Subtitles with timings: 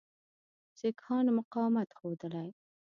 [0.79, 2.49] سیکهانو مقاومت ښودلی.